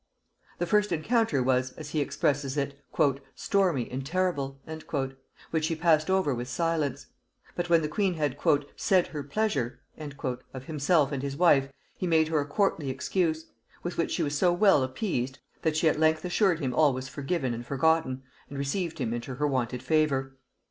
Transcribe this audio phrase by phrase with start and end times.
[0.57, 2.83] The first encounter was, as he expresses it,
[3.35, 4.59] "stormy and terrible,"
[5.51, 7.05] which he passed over with silence;
[7.55, 8.35] but when the queen had
[8.75, 13.45] "said her pleasure" of himself and his wife, he made her a courtly excuse;
[13.83, 17.07] with which she was so well appeased, that she at length assured him all was
[17.07, 20.35] forgiven and forgotten, and received him into her wonted favor.